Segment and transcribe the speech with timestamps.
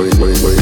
[0.00, 0.59] wait, wait, wait.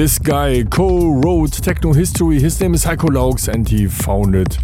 [0.00, 2.40] This guy co-wrote techno history.
[2.40, 4.56] His name is Heiko Laux and he founded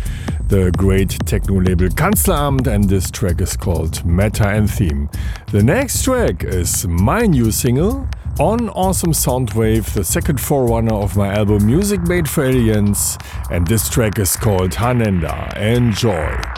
[0.48, 5.10] the great techno label Kanzleramt and this track is called Matter Anthem.
[5.52, 8.08] The next track is my new single
[8.40, 13.18] on Awesome Soundwave, the second forerunner of my album Music Made for Aliens,
[13.50, 15.54] and this track is called Hanenda.
[15.58, 16.55] Enjoy.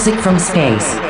[0.00, 1.09] Music from space.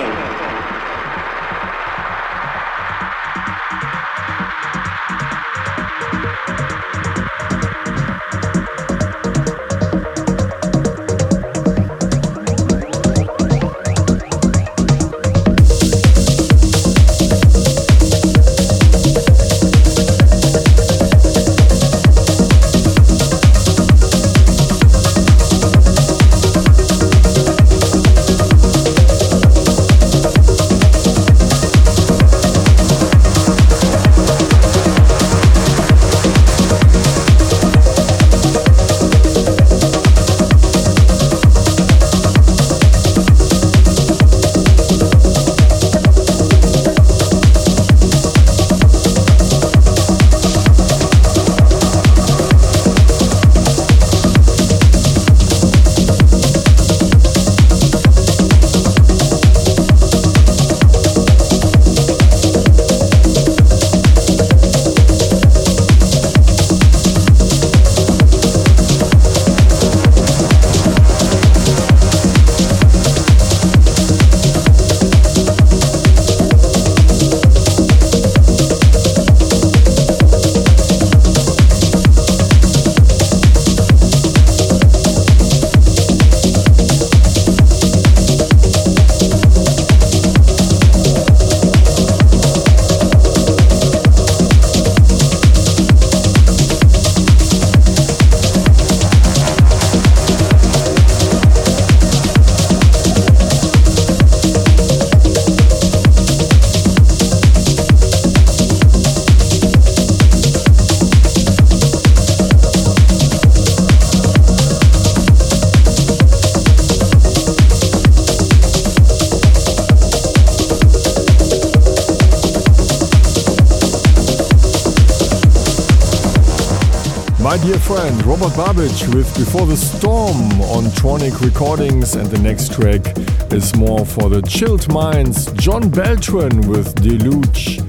[127.91, 133.19] Friend Robert Babicz with Before the Storm on Tronic Recordings, and the next track
[133.53, 135.51] is more for the chilled minds.
[135.55, 137.81] John Beltran with Deluge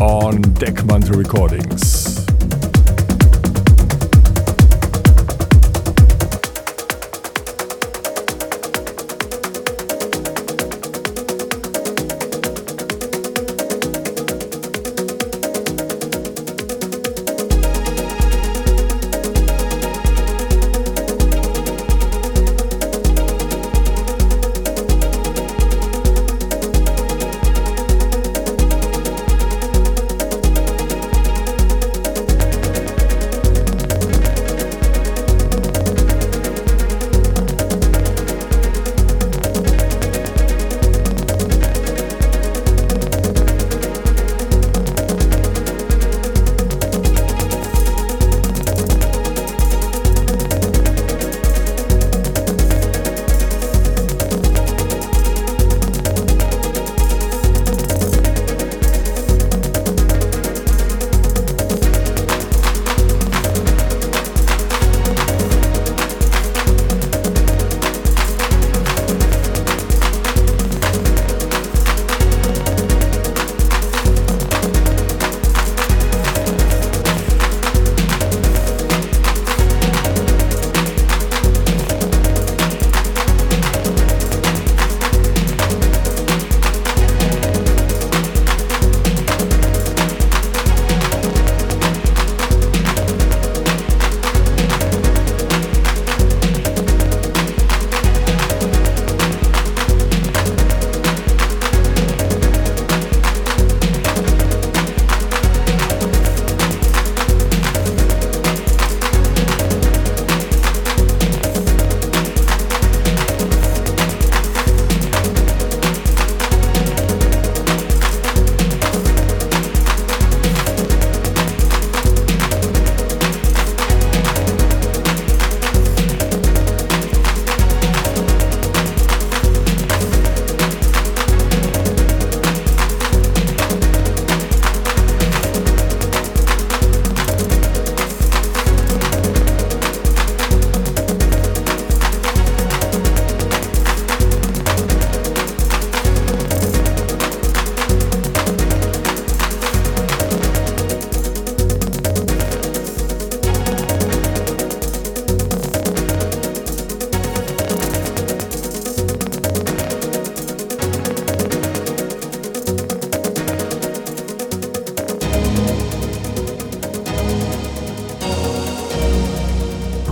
[0.00, 1.91] on Dekmantel Recordings.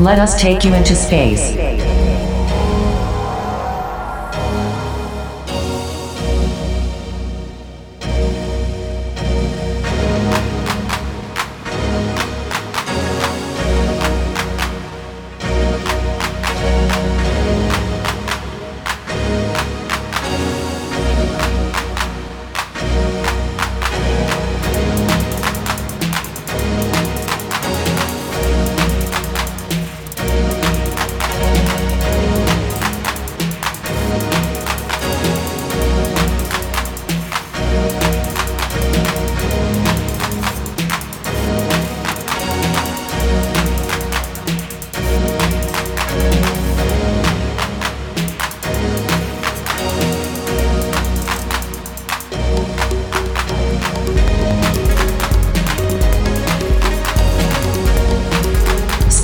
[0.01, 1.70] Let us take you into space.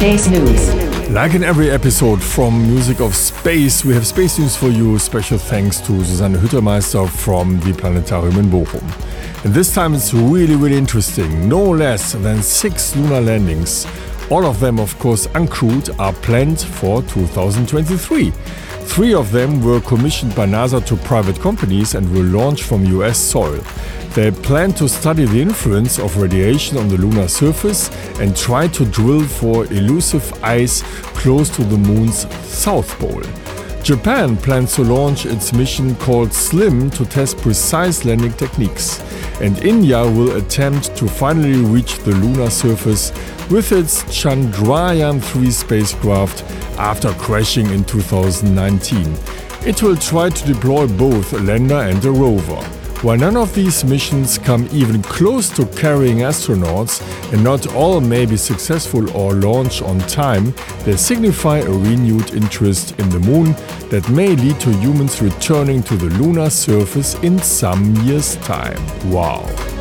[0.07, 1.11] Space News.
[1.11, 5.01] Like in every episode from Music of Space, we have space news for you.
[5.01, 8.85] Special thanks to Susanne Hüttermeister from the Planetarium in Bochum.
[9.45, 11.49] And this time it's really, really interesting.
[11.49, 13.85] No less than six lunar landings,
[14.31, 18.31] all of them, of course, uncrewed, are planned for 2023.
[18.31, 23.19] Three of them were commissioned by NASA to private companies and will launch from US
[23.19, 23.61] soil.
[24.17, 28.87] They plan to study the influence of radiation on the lunar surface and try to
[28.87, 30.81] drill for elusive ice
[31.21, 33.23] close to the moon's south pole.
[33.83, 39.03] Japan plans to launch its mission called SLIM to test precise landing techniques.
[39.43, 43.11] And India will attempt to finally reach the lunar surface
[43.51, 46.43] with its Chandrayaan 3 spacecraft
[46.79, 49.15] after crashing in 2019.
[49.67, 52.76] It will try to deploy both a lander and a rover.
[53.03, 58.25] While none of these missions come even close to carrying astronauts, and not all may
[58.25, 60.55] be successful or launch on time,
[60.85, 63.53] they signify a renewed interest in the moon
[63.91, 68.81] that may lead to humans returning to the lunar surface in some years' time.
[69.11, 69.76] Wow!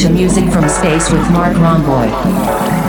[0.00, 2.79] To Music from Space with Marc Romboy.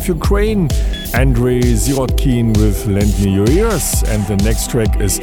[0.00, 0.68] Kiev, Ukraine.
[1.14, 4.02] Andrey Sirotkin with Lend Me Your Ears.
[4.06, 5.18] And the next track is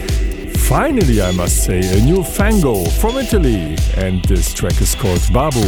[0.68, 3.78] finally, I must say, a new Fango from Italy.
[3.96, 5.68] And this track is called Babu.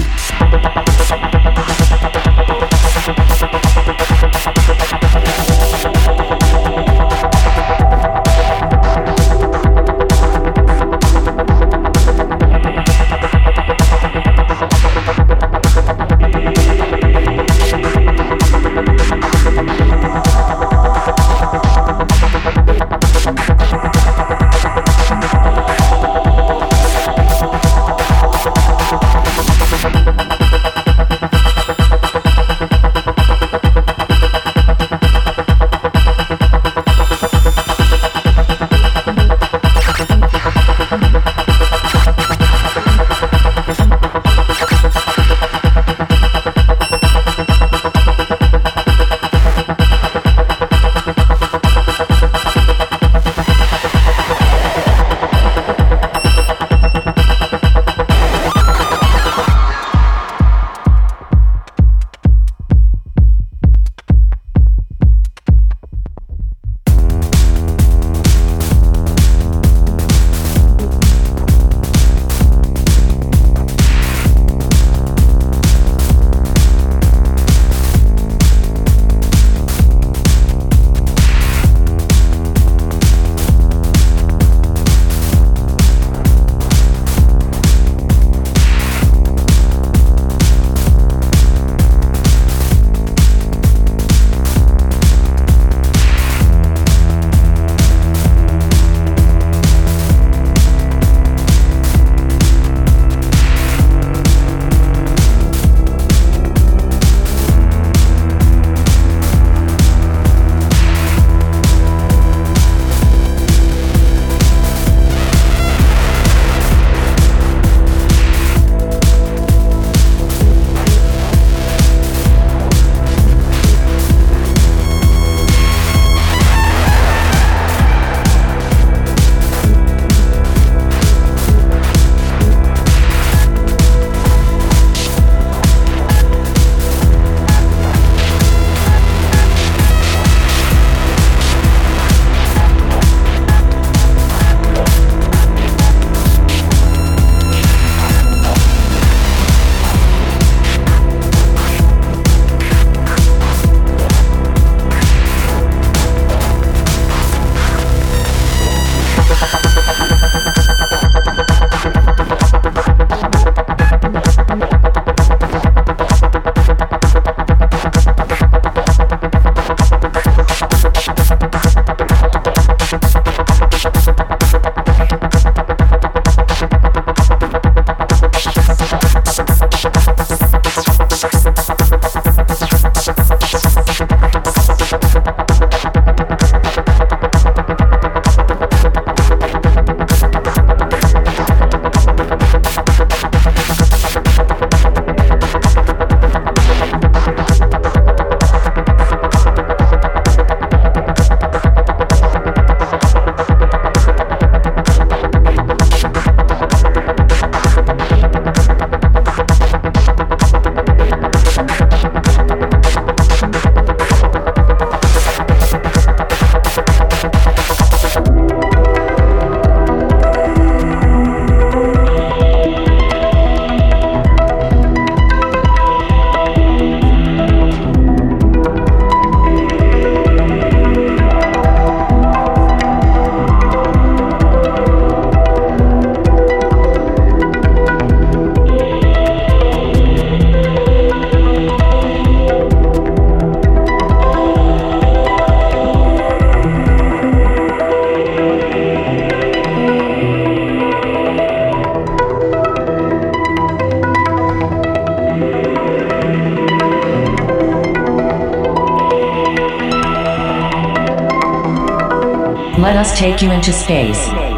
[263.42, 264.49] You into space.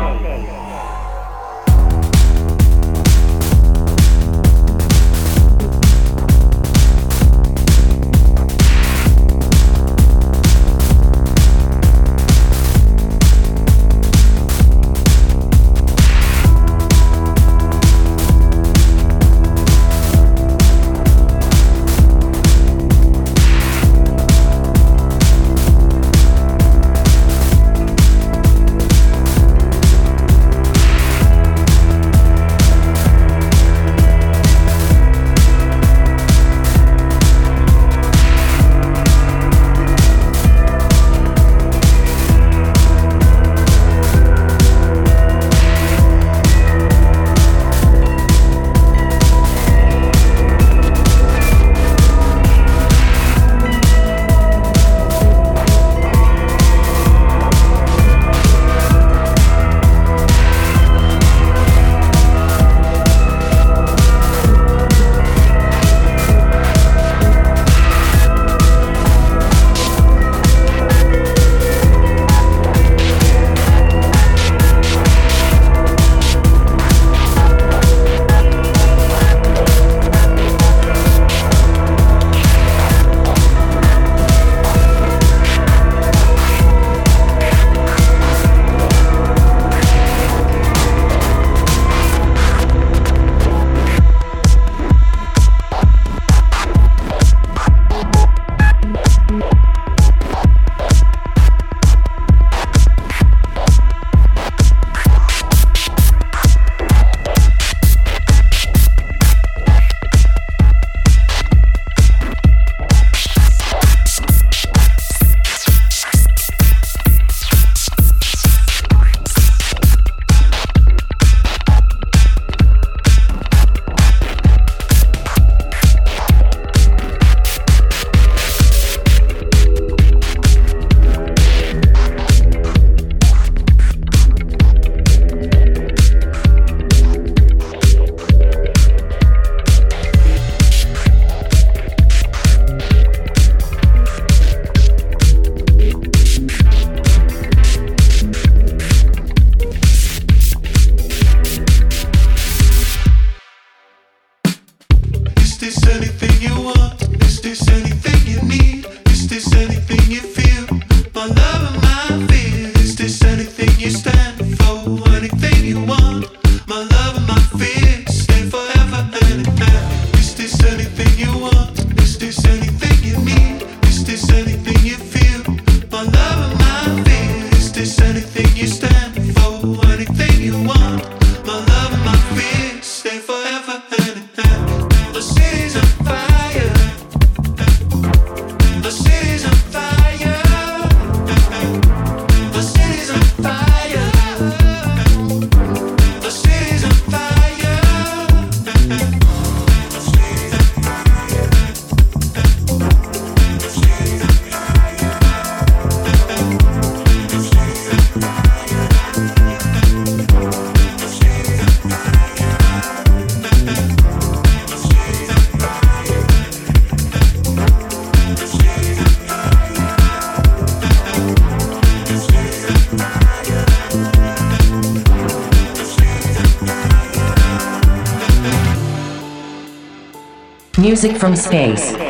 [231.04, 232.01] Music from space.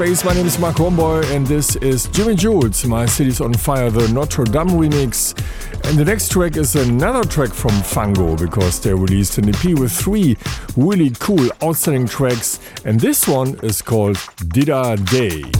[0.00, 3.90] Space, my name is Marc Romboy and this is Jimi Jules, My City's on Fire,
[3.90, 5.38] the Notre Dame remix.
[5.86, 9.92] And the next track is another track from Fango because they released an EP with
[9.92, 10.38] three
[10.74, 12.60] really cool, outstanding tracks.
[12.86, 15.59] And this one is called Didda Dae.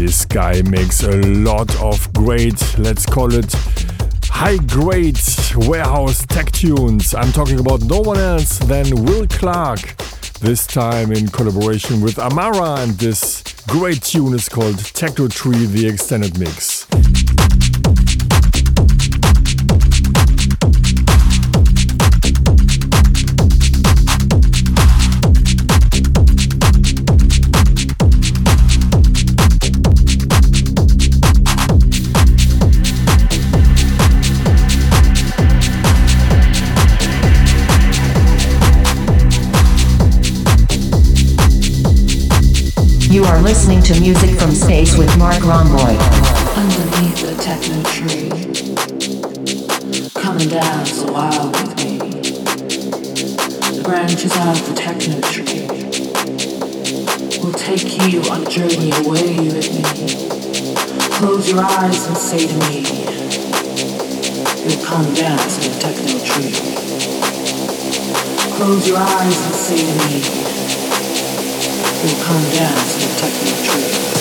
[0.00, 3.52] Guy makes a lot of great, let's call it
[4.24, 5.20] high grade
[5.54, 7.14] warehouse tech tunes.
[7.14, 9.94] I'm talking about no one else than Will Clarke,
[10.40, 15.86] this time in collaboration with Ammara, and this great tune is called Techno Tree The
[15.86, 16.79] Extended Mix.
[43.10, 45.98] You are listening to music from space with Marc Romboy.
[46.54, 48.30] underneath the techno tree.
[50.14, 51.98] Come and dance a while with me.
[53.74, 55.66] The branches of the techno tree
[57.42, 59.82] will take you on a journey away with me.
[61.18, 62.86] Close your eyes and say to me,
[64.62, 66.54] You'll come dance in the techno tree.
[68.54, 70.49] Close your eyes and say to me,
[72.02, 74.19] You'll come dance the techno tree.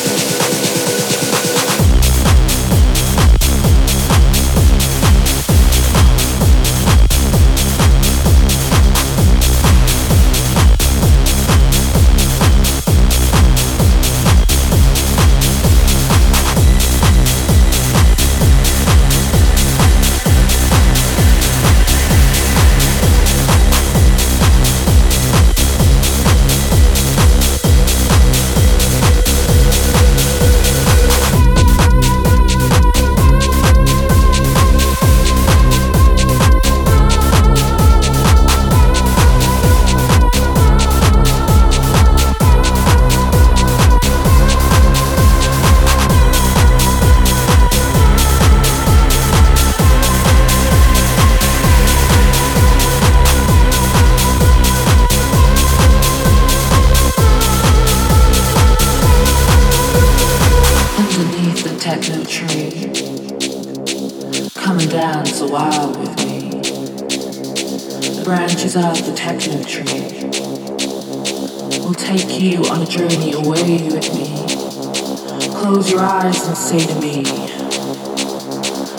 [76.01, 77.23] Eyes and say to me,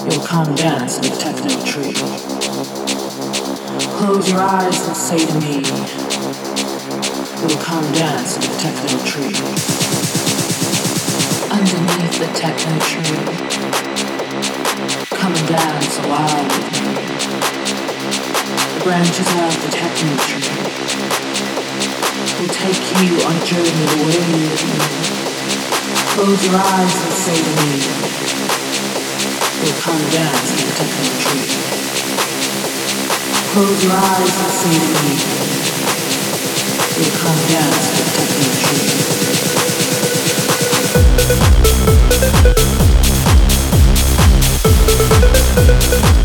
[0.04, 1.94] You'll come dance in the techno tree.
[3.96, 5.64] Close your eyes and say to me,
[7.40, 9.80] You'll come dance in the techno tree
[11.50, 13.24] underneath the techno tree.
[15.16, 16.84] Come and dance a while with me.
[18.74, 20.52] The branches of the techno tree
[22.38, 25.29] will take you on a journey away with me.
[26.10, 27.78] Close your eyes and say to me,
[29.62, 31.46] You'll come dance in the techno tree.
[33.52, 35.12] Close your eyes and say to me,
[36.98, 38.46] You'll come dance in the techno
[46.06, 46.19] tree.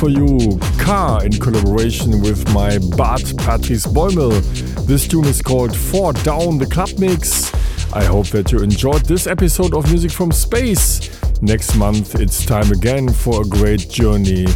[0.00, 0.58] For you.
[0.78, 4.40] Car in collaboration with my Bart Patrice Bäumel.
[4.86, 7.52] This tune is called Four Down the Club Mix.
[7.92, 11.20] I hope that you enjoyed this episode of Music from Space.
[11.42, 14.46] Next month, it's time again for a great journey.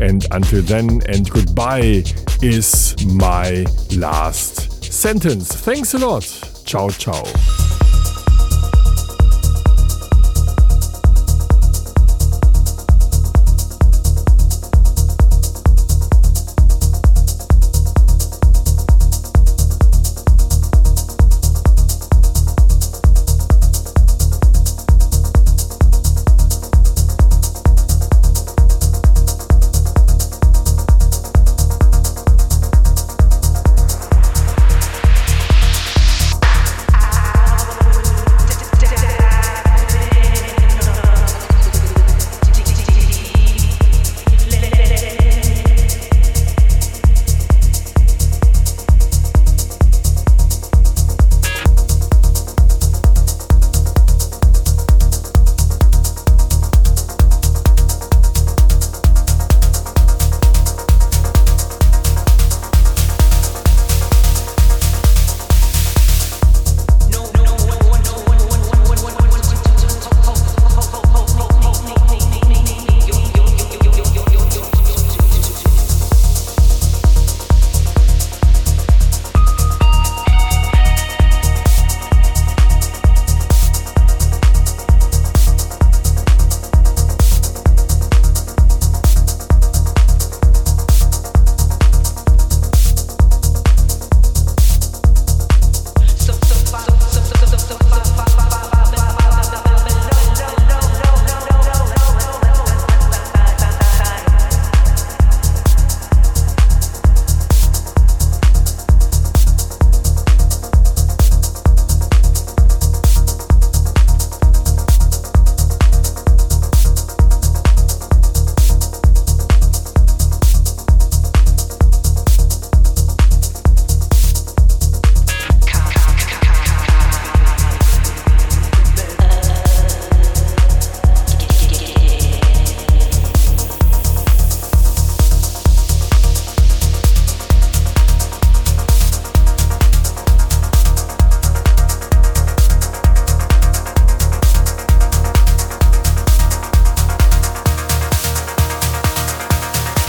[0.00, 2.04] And until then, and goodbye
[2.40, 5.54] is my last sentence.
[5.54, 6.22] Thanks a lot.
[6.64, 7.53] Ciao, ciao.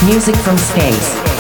[0.06, 1.35] Music from space.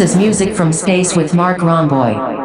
[0.00, 2.39] This is music from space with Marc Romboy.